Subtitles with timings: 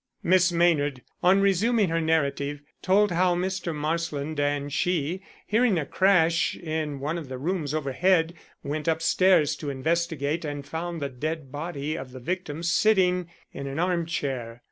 [0.23, 3.71] Miss Maynard, on resuming her narrative, told how Mr.
[3.71, 8.33] Marsland and she, hearing a crash in one of the rooms overhead,
[8.63, 13.77] went upstairs to investigate and found the dead body of the victim sitting in an
[13.77, 14.59] arm chair.